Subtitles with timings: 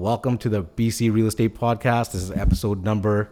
[0.00, 2.12] Welcome to the BC Real Estate Podcast.
[2.12, 3.28] This is episode number.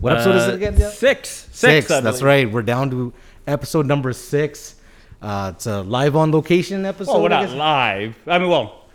[0.00, 0.76] What episode is it again?
[0.90, 1.48] Six.
[1.52, 1.88] Six.
[1.88, 2.50] I that's right.
[2.50, 3.12] We're down to
[3.46, 4.74] episode number six.
[5.22, 7.12] Uh, it's a live on location episode.
[7.12, 7.54] Well, we're I not guess.
[7.56, 8.18] live.
[8.26, 8.86] I mean, well,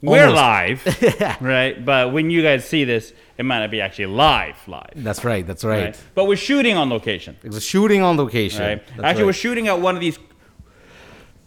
[0.00, 0.34] we're Almost.
[0.34, 1.84] live, right?
[1.84, 4.92] But when you guys see this, it might not be actually live, live.
[4.96, 5.46] That's right.
[5.46, 5.84] That's right.
[5.84, 6.00] Right?
[6.14, 8.62] But we're shooting on location, It was a shooting on location.
[8.62, 8.86] right?
[8.86, 10.18] That's actually, we're shooting at one of these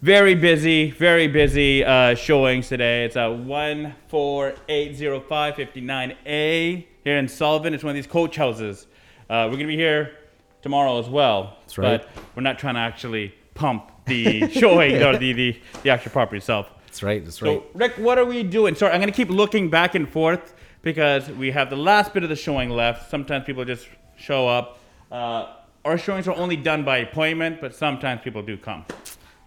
[0.06, 3.06] very busy, very busy uh, showings today.
[3.06, 3.36] It's a
[4.08, 7.74] 14805 59A here in Sullivan.
[7.74, 8.86] It's one of these coach houses.
[9.28, 10.16] Uh, we're going to be here
[10.62, 11.58] tomorrow as well.
[11.62, 12.04] That's right.
[12.04, 16.38] But we're not trying to actually pump the showing or the, the, the actual property
[16.38, 16.70] itself.
[16.86, 17.26] That's right.
[17.26, 17.64] That's right.
[17.64, 18.76] So, Rick, what are we doing?
[18.76, 20.54] Sorry, I'm going to keep looking back and forth
[20.84, 23.10] because we have the last bit of the showing left.
[23.10, 23.88] Sometimes people just
[24.18, 24.78] show up.
[25.12, 25.54] Uh,
[25.84, 28.86] our showings are only done by appointment, but sometimes people do come.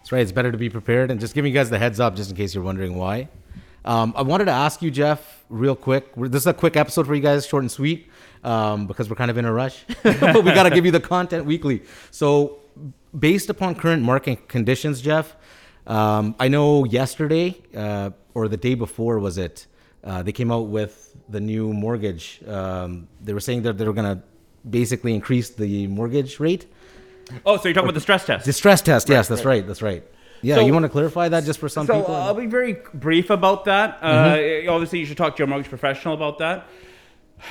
[0.09, 0.23] That's right.
[0.23, 2.37] It's better to be prepared and just giving you guys the heads up just in
[2.39, 3.29] case you're wondering why.
[3.85, 6.15] Um, I wanted to ask you, Jeff, real quick.
[6.17, 8.09] This is a quick episode for you guys, short and sweet,
[8.43, 9.85] um, because we're kind of in a rush.
[10.03, 11.83] but we got to give you the content weekly.
[12.11, 12.61] So,
[13.19, 15.37] based upon current market conditions, Jeff,
[15.87, 19.67] um, I know yesterday uh, or the day before was it,
[20.03, 22.41] uh, they came out with the new mortgage.
[22.49, 24.23] Um, they were saying that they were going to
[24.71, 26.65] basically increase the mortgage rate.
[27.45, 28.47] Oh, so you're talking about the stress test?
[28.47, 29.09] The stress test.
[29.09, 29.67] yes, that's right.
[29.67, 30.03] That's right.
[30.41, 32.15] Yeah, So- you want to clarify that just for some so people?
[32.15, 33.99] uh, I'll be very brief about that.
[34.03, 36.67] Uh, obviously, you should talk to your mortgage professional about that.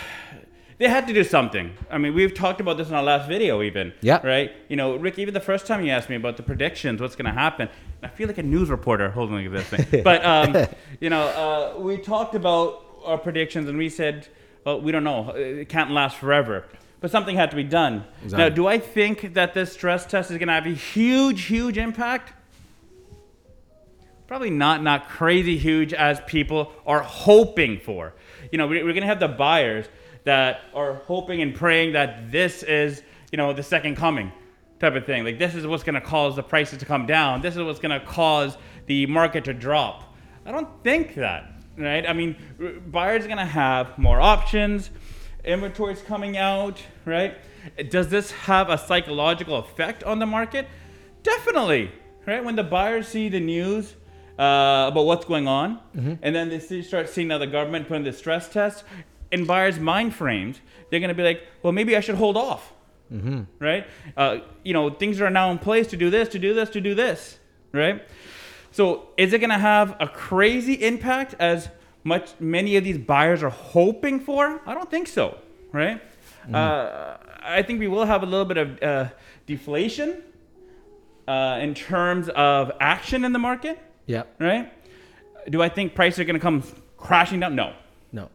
[0.80, 1.74] They had to do something.
[1.90, 3.94] I mean, we've talked about this in our last video, even.
[4.02, 4.20] Yeah.
[4.24, 4.52] Right.
[4.70, 5.18] You know, Rick.
[5.18, 7.68] Even the first time you asked me about the predictions, what's going to happen,
[8.04, 10.04] I feel like a news reporter holding this thing.
[10.04, 10.68] but um,
[11.00, 14.28] you know, uh, we talked about our predictions, and we said,
[14.66, 15.32] well, we don't know.
[15.32, 16.66] It can't last forever.
[17.00, 18.06] But something had to be done.
[18.26, 21.78] Now, do I think that this stress test is going to have a huge, huge
[21.78, 22.34] impact?
[24.28, 28.14] probably not not crazy huge as people are hoping for.
[28.52, 29.88] You know, we- we're going to have the buyers
[30.26, 34.34] that are hoping and praying that this is, you know, the second coming
[34.82, 35.24] type of thing.
[35.24, 37.42] Like this is what's going to cause the prices to come down.
[37.42, 38.58] This is what's going to cause
[38.88, 40.14] the market to drop.
[40.46, 42.06] I don't think that, right?
[42.06, 42.36] I mean,
[42.88, 44.90] buyers are going to have more options.
[45.48, 47.38] Inventory's coming out, right?
[47.90, 50.68] Does this have a psychological effect on the market?
[51.24, 51.92] Definitely,
[52.26, 52.44] right?
[52.44, 53.96] When the buyers see the news
[54.38, 55.80] uh, about what's going on,
[56.22, 58.84] and then they see, start seeing now the government putting the stress test
[59.32, 60.60] in buyers' mind frames,
[60.90, 62.74] they're going to be like, well, maybe I should hold off,
[63.60, 63.88] right?
[64.16, 66.82] Uh, you know, things are now in place to do this, to do this, to
[66.82, 67.40] do this,
[67.72, 68.08] right?
[68.72, 71.70] So is it going to have a crazy impact as
[72.08, 74.62] much many of these buyers are hoping for?
[74.66, 75.38] I don't think so,
[75.74, 76.02] right?
[76.54, 79.10] Uh, I think we will have a little bit of uh,
[79.46, 80.24] deflation
[81.28, 84.24] uh, in terms of action in the market, yeah.
[84.40, 84.72] right?
[85.50, 86.64] Do I think prices are going to come
[86.96, 87.56] crashing down?
[87.56, 87.74] No.
[88.14, 88.30] No.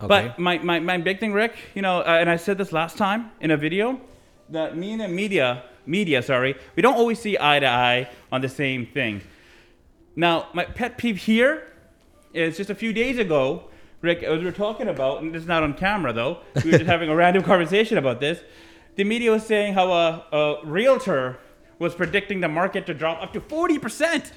[0.00, 0.08] Okay.
[0.08, 2.96] But my, my, my big thing, Rick, you know, uh, and I said this last
[2.96, 4.00] time in a video,
[4.48, 8.40] that me and the media, media, sorry, we don't always see eye to eye on
[8.40, 9.20] the same thing.
[10.16, 11.73] Now, my pet peeve here
[12.34, 13.64] is just a few days ago,
[14.02, 16.78] Rick, as we were talking about, and this is not on camera though, we were
[16.78, 18.40] just having a random conversation about this.
[18.96, 21.38] The media was saying how a, a realtor
[21.78, 24.30] was predicting the market to drop up to 40%,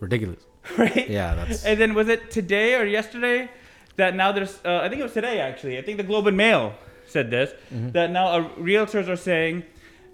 [0.00, 0.42] Ridiculous.
[0.78, 1.08] right?
[1.08, 3.50] Yeah, that's- And then was it today or yesterday
[3.96, 6.36] that now there's, uh, I think it was today actually, I think the Globe and
[6.36, 6.74] Mail
[7.06, 7.90] said this, Mm-hmm.
[7.92, 9.62] that now uh, realtors are saying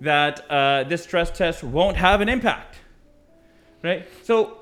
[0.02, 2.76] that uh, this stress test won't have an impact,
[3.82, 4.06] right?
[4.24, 4.58] So,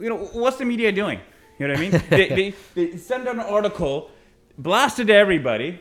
[0.00, 1.20] you know, what's the media doing?
[1.58, 2.02] You know what I mean?
[2.10, 2.54] they, they,
[2.90, 4.10] they send out an article,
[4.58, 5.80] blasted to everybody,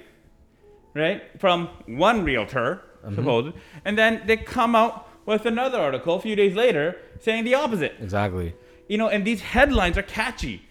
[0.94, 1.24] right?
[1.40, 3.16] From one realtor, Mm-hmm.
[3.16, 7.56] supposed, and then they come out with another article a few days later saying the
[7.56, 8.54] opposite Exactly.
[8.88, 10.62] you know, and these headlines are catchy.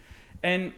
[0.45, 0.73] And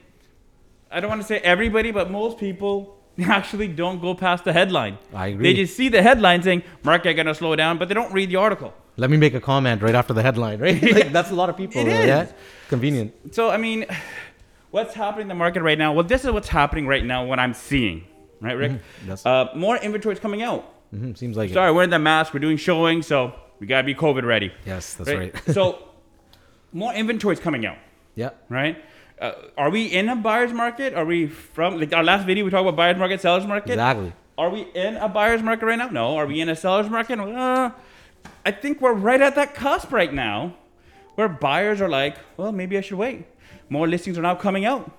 [0.91, 2.97] I don't want to say everybody, but most people
[3.27, 4.97] actually don't go past the headline.
[5.13, 5.53] I agree.
[5.53, 8.31] They just see the headline saying market going to slow down, but they don't read
[8.31, 8.73] the article.
[8.97, 10.81] Let me make a comment right after the headline, right?
[10.95, 11.81] like, that's a lot of people.
[11.81, 12.07] It is.
[12.07, 12.33] Yeah.
[12.69, 13.35] Convenient.
[13.35, 13.87] So I mean,
[14.71, 15.93] what's happening in the market right now?
[15.93, 17.25] Well, this is what's happening right now.
[17.25, 18.05] What I'm seeing,
[18.41, 18.81] right, Rick?
[19.07, 19.25] Yes.
[19.25, 20.63] Uh, more inventory is coming out.
[20.91, 21.55] hmm Seems like it.
[21.55, 22.35] Sorry, we're in the mask.
[22.35, 24.53] We're doing showing, so we gotta be COVID ready.
[24.67, 25.35] Yes, that's right.
[25.53, 25.89] so
[26.73, 27.79] more inventory is coming out.
[28.15, 28.31] yeah.
[28.49, 28.83] right?
[29.21, 30.95] Uh, are we in a buyer's market?
[30.95, 32.45] Are we from like our last video?
[32.45, 33.71] We talked about buyer's market, seller's market.
[33.73, 34.13] Exactly.
[34.37, 35.89] Are we in a buyer's market right now?
[35.91, 36.17] No.
[36.17, 37.21] Are we in a seller's market?
[37.21, 37.71] Uh,
[38.45, 40.55] I think we're right at that cusp right now,
[41.15, 43.25] where buyers are like, well, maybe I should wait.
[43.69, 44.91] More listings are now coming out,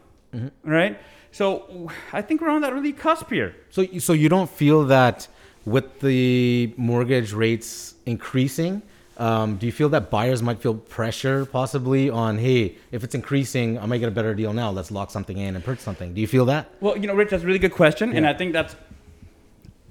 [0.63, 0.97] right?
[1.31, 3.55] So I think we're on that really cusp here.
[3.69, 5.27] So, so you don't feel that
[5.65, 8.81] with the mortgage rates increasing,
[9.17, 12.61] Um, do you feel that buyers might feel pressure possibly on, hey,
[12.91, 14.71] if it's increasing, I might get a better deal now.
[14.71, 16.15] Let's lock something in and purchase something.
[16.15, 16.63] Do you feel that?
[16.81, 18.75] Well, you know, Rich, that's a really good question, and I think that's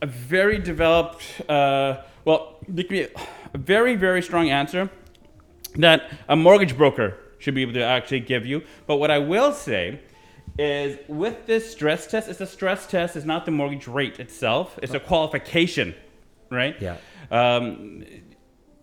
[0.00, 4.90] a very developed, uh, well, there could be a very, very strong answer
[5.76, 8.62] that a mortgage broker should be able to actually give you.
[8.86, 10.00] But what I will say
[10.58, 14.78] is with this stress test, it's a stress test, it's not the mortgage rate itself,
[14.82, 15.94] it's a qualification,
[16.50, 16.76] right?
[16.80, 16.96] Yeah.
[17.30, 18.04] Um,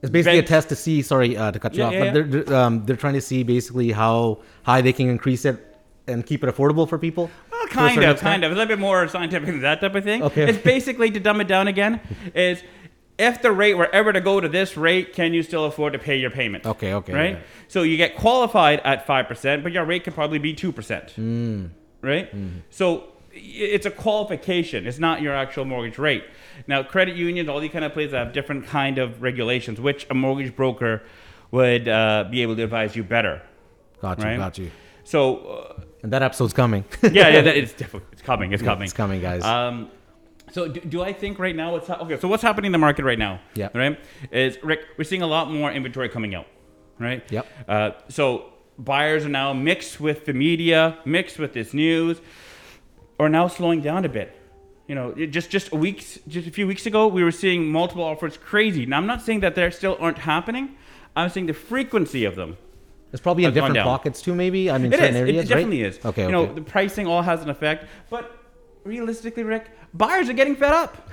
[0.01, 1.01] It's basically a test to see.
[1.01, 2.13] Sorry uh, to cut you Yeah, off, yeah, but yeah.
[2.13, 5.57] they're they're, um, they're trying to see basically how high they can increase it
[6.07, 7.29] and keep it affordable for people.
[7.51, 8.19] Well, kind of, extent?
[8.21, 8.51] kind of.
[8.51, 10.23] It's a little bit more scientific than that type of thing.
[10.23, 10.49] Okay.
[10.49, 11.99] It's basically to dumb it down again.
[12.33, 12.63] Is
[13.19, 15.99] if the rate were ever to go to this rate, can you still afford to
[15.99, 16.65] pay your payment?
[16.65, 17.35] Okay, okay, Right.
[17.35, 17.43] okay.
[17.67, 21.13] So you get qualified at five percent, but your rate could probably be two percent.
[21.17, 21.69] Mm.
[22.01, 22.33] Right.
[22.71, 24.87] So it's a qualification.
[24.87, 26.23] It's not your actual mortgage rate.
[26.67, 30.13] Now, credit unions, all these kind of places have different kind of regulations, which a
[30.13, 31.03] mortgage broker
[31.51, 33.41] would uh, be able to advise you better.
[34.01, 34.37] Got you, Right.
[34.37, 34.71] got you.
[35.03, 36.85] So uh, And that episode's coming.
[37.03, 37.73] yeah, yeah, that, it's
[38.13, 38.51] it's coming.
[38.53, 38.83] It's coming.
[38.85, 39.43] it's coming, guys.
[39.43, 39.89] Um,
[40.51, 42.19] so do, do I think right now what's ha- okay?
[42.19, 43.39] So what's happening in the market right now?
[43.55, 43.69] Yeah.
[43.73, 43.99] Right.
[44.31, 44.81] Is Rick?
[44.97, 46.47] We're seeing a lot more inventory coming out.
[46.97, 47.23] Right.
[47.31, 47.47] Yep.
[47.67, 52.19] Uh, so buyers are now mixed with the media, mixed with this news,
[53.19, 54.35] are now slowing down a bit.
[54.87, 58.03] You know, just just a weeks, just a few weeks ago, we were seeing multiple
[58.03, 58.85] offers crazy.
[58.85, 60.75] Now I'm not saying that there still aren't happening.
[61.15, 62.57] I'm saying the frequency of them
[63.11, 64.71] It's probably in different pockets too, maybe.
[64.71, 65.21] I mean, it certain is.
[65.21, 65.93] areas, it definitely right?
[65.93, 66.05] is.
[66.05, 68.38] Okay, You know, the pricing all has an effect, but
[68.83, 71.09] realistically, Rick, buyers are getting fed up.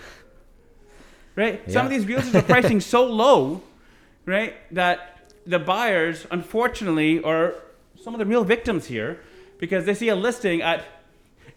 [1.35, 1.71] Right?
[1.71, 3.63] Some of these realtors are pricing so low,
[4.25, 7.55] right, that the buyers, unfortunately, are
[8.03, 9.21] some of the real victims here
[9.59, 10.85] because they see a listing at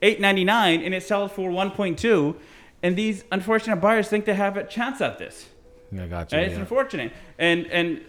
[0.02, 2.36] 8.99 and it sells for 1.2,
[2.84, 5.48] and these unfortunate buyers think they have a chance at this.
[5.92, 6.38] Yeah, got you.
[6.38, 6.62] And it's yeah.
[6.62, 7.14] unfortunate.
[7.38, 8.02] And and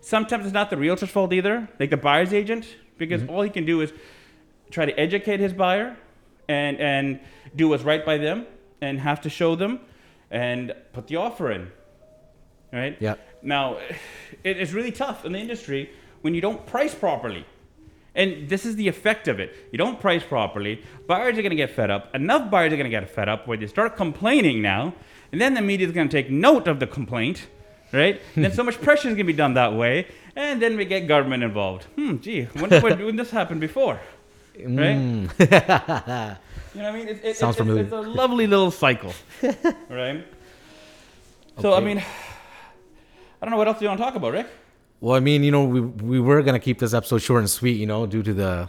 [0.00, 3.30] sometimes it's not the realtor's fault either, like the buyer's agent, because Mm-hmm.
[3.30, 3.92] all he can do is
[4.70, 5.96] try to educate his buyer
[6.48, 7.20] and and
[7.54, 8.46] do what's right by them
[8.80, 9.80] and have to show them
[10.30, 11.70] and put the offer in.
[12.72, 12.96] Right?
[13.00, 13.14] Yeah.
[13.42, 13.78] Now,
[14.44, 15.90] it is really tough in the industry
[16.20, 17.46] when you don't price properly.
[18.14, 19.54] And this is the effect of it.
[19.70, 22.14] You don't price properly, buyers are going to get fed up.
[22.14, 24.94] Enough buyers are going to get fed up where they start complaining now,
[25.32, 27.46] and then the media is going to take note of the complaint,
[27.92, 28.18] right?
[28.34, 30.86] And then so much pressure is going to be done that way, and then we
[30.86, 31.84] get government involved.
[31.96, 34.00] Hmm, gee, wonder when, when this happened before,
[34.64, 34.96] right?
[34.96, 36.36] Mm.
[36.76, 37.08] You know what I mean?
[37.08, 37.84] It, it, Sounds it's, familiar.
[37.84, 39.14] It's a lovely little cycle,
[39.88, 40.26] right?
[41.58, 41.98] So I mean,
[43.40, 44.48] I don't know what else you want to talk about, Rick.
[45.00, 47.78] Well, I mean, you know, we we were gonna keep this episode short and sweet,
[47.80, 48.68] you know, due to the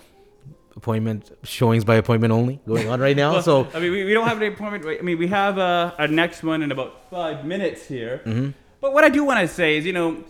[0.78, 3.32] appointment showings by appointment only going on right now.
[3.34, 4.86] Well, so I mean, we, we don't have an appointment.
[4.86, 5.00] right?
[5.00, 8.22] I mean, we have uh, our next one in about five minutes here.
[8.26, 8.52] Mm-hmm.
[8.80, 10.24] But what I do want to say is, you know,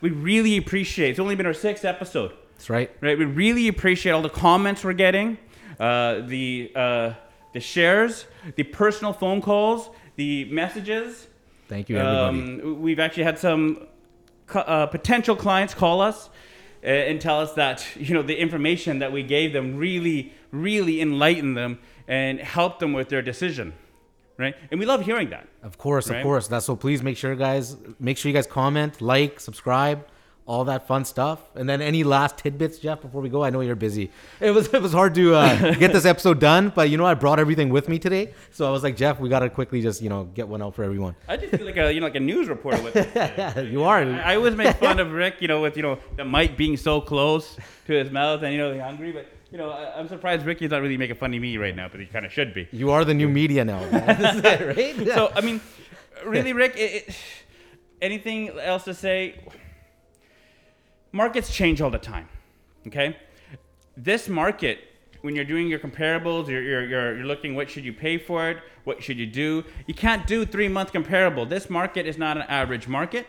[0.00, 1.10] we really appreciate.
[1.10, 2.32] It's only been our sixth episode,
[2.62, 2.92] that's right.
[3.00, 3.18] right?
[3.18, 5.36] We really appreciate all the comments we're getting,
[5.80, 7.14] uh, the uh,
[7.52, 11.26] the shares, the personal phone calls, the messages.
[11.68, 12.62] Thank you, everybody.
[12.62, 13.88] Um, we've actually had some
[14.54, 16.30] uh, potential clients call us
[16.84, 21.00] uh, and tell us that you know the information that we gave them really, really
[21.00, 23.72] enlightened them and helped them with their decision,
[24.38, 24.54] right?
[24.70, 25.48] And we love hearing that.
[25.64, 26.18] Of course, Right?
[26.18, 26.46] of course.
[26.46, 26.76] That's so.
[26.76, 30.06] Please make sure, guys, make sure you guys comment, like, subscribe,
[30.46, 31.40] all that fun stuff.
[31.54, 33.44] And then any last tidbits, Jeff, before we go.
[33.44, 34.10] I know you're busy.
[34.40, 37.14] It was it was hard to uh, get this episode done, but you know I
[37.14, 40.08] brought everything with me today, so I was like, Jeff, we gotta quickly just you
[40.08, 41.14] know get one out for everyone.
[41.28, 42.94] I just feel like a you know like a news reporter with.
[42.94, 43.70] this.
[43.72, 44.02] you are.
[44.02, 46.76] I I always make fun of Rick, you know, with you know the mic being
[46.76, 47.56] so close
[47.86, 50.70] to his mouth and you know he's hungry, but you know I, I'm surprised Ricky's
[50.70, 52.68] not really making fun of me right now, but he kind of should be.
[52.72, 55.06] You are the new media now, right?
[55.06, 55.60] So I mean,
[56.24, 57.16] really, Rick, it, it,
[58.00, 59.40] anything else to say?
[61.12, 62.28] Markets change all the time.
[62.86, 63.16] Okay,
[63.96, 64.80] this market,
[65.20, 68.50] when you're doing your comparables, you're, you're, you're, you're looking what should you pay for
[68.50, 69.62] it, what should you do.
[69.86, 71.46] You can't do three month comparable.
[71.46, 73.26] This market is not an average market.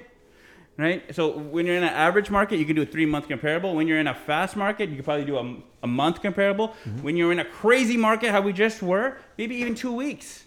[0.75, 1.13] Right?
[1.13, 3.75] So when you're in an average market, you can do a three month comparable.
[3.75, 6.70] When you're in a fast market, you can probably do a, a month comparable.
[6.70, 7.04] Mm-hmm.
[7.04, 10.46] When you're in a crazy market, how we just were, maybe even two weeks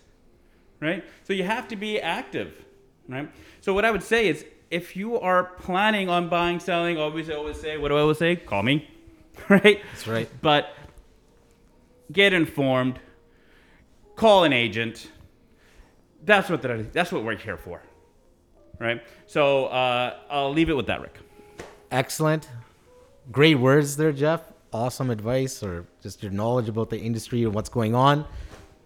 [0.80, 1.04] right?
[1.24, 2.64] So you have to be active,
[3.08, 3.30] right?
[3.60, 7.34] So what I would say is, if you are planning on buying, selling, always I
[7.34, 8.36] always say, what do I always say?
[8.36, 8.88] Call me,
[9.48, 9.80] right?
[9.92, 10.28] That's right.
[10.42, 10.74] But
[12.12, 12.98] get informed,
[14.16, 15.10] call an agent.
[16.24, 17.82] That's what that's what we're here for,
[18.80, 19.02] right?
[19.26, 21.18] So uh, I'll leave it with that, Rick.
[21.90, 22.48] Excellent.
[23.30, 24.40] Great words there, Jeff.
[24.72, 28.26] Awesome advice or just your knowledge about the industry and what's going on.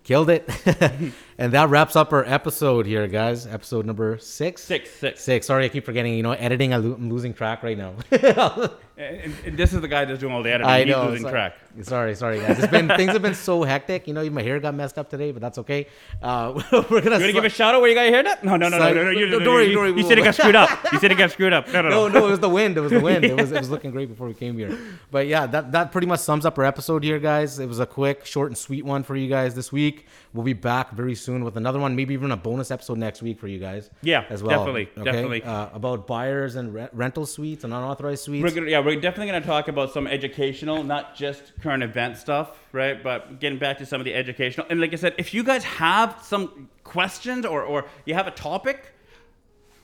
[0.03, 0.49] Killed it.
[1.39, 3.47] and that wraps up our episode here, guys.
[3.47, 4.63] Episode number six.
[4.63, 5.23] Six, six.
[5.23, 5.47] Six.
[5.47, 6.15] Sorry, I keep forgetting.
[6.15, 7.95] You know, editing, I'm losing track right now.
[9.01, 10.71] And, and this is the guy that's doing all the editing.
[10.71, 11.07] I He's know.
[11.07, 11.33] losing sorry.
[11.33, 11.57] track.
[11.83, 12.59] Sorry, sorry, guys.
[12.59, 14.07] It's been things have been so hectic.
[14.07, 15.87] You know, my hair got messed up today, but that's okay.
[16.21, 17.05] Uh, we're gonna.
[17.05, 18.39] You want to give a shout out where you got your hair done?
[18.43, 19.05] No, no, no, no, no.
[19.05, 20.69] no, you, No, don't worry, you, don't worry, you said it got screwed up.
[20.93, 21.69] You said it got screwed up.
[21.69, 22.21] No, no, no, no.
[22.21, 22.77] no, it was the wind.
[22.77, 23.25] It was the wind.
[23.25, 24.77] It was it was looking great before we came here.
[25.11, 27.59] But yeah, that that pretty much sums up our episode here, guys.
[27.59, 30.07] It was a quick, short, and sweet one for you guys this week.
[30.35, 33.39] We'll be back very soon with another one, maybe even a bonus episode next week
[33.39, 33.91] for you guys.
[34.03, 34.59] Yeah, as well.
[34.59, 35.43] definitely, definitely.
[35.43, 38.43] Uh, about buyers and re- rental suites and unauthorized suites.
[38.43, 42.17] We're gonna, yeah, we're definitely going to talk about some educational, not just current event
[42.17, 43.03] stuff, right?
[43.03, 44.67] But getting back to some of the educational.
[44.71, 48.33] And like I said, if you guys have some questions or, or you have a
[48.33, 48.93] topic,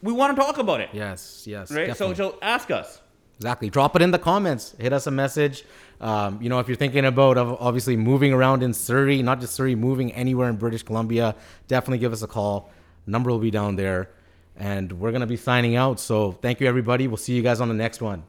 [0.02, 1.70] we want to talk about it, yes, yes.
[1.70, 1.86] right?
[1.88, 2.14] definitely.
[2.14, 3.00] So, so ask us.
[3.38, 3.68] Exactly.
[3.68, 4.74] Drop it in the comments.
[4.78, 5.64] Hit us a message.
[6.00, 9.74] Um, you know, if you're thinking about obviously moving around in Surrey, not just Surrey,
[9.74, 11.34] moving anywhere in British Columbia,
[11.68, 12.70] definitely give us a call.
[13.06, 14.10] Number will be down there.
[14.56, 16.00] And we're going to be signing out.
[16.00, 17.08] So thank you, everybody.
[17.08, 18.24] We'll see you guys on the next one.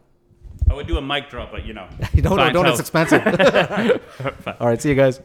[0.69, 1.87] I would do a mic drop, but you know.
[2.15, 3.21] don't, Fine, don't, so- it's expensive.
[4.59, 4.81] All right.
[4.81, 5.21] See you guys.